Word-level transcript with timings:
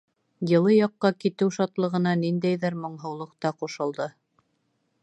Йылы 0.51 0.71
яҡҡа 0.75 1.11
китеү 1.25 1.53
шатлығына 1.57 2.15
ниндәйҙер 2.23 2.79
моңһоулыҡ 2.87 3.39
та 3.47 3.57
ҡушылды. 3.63 4.11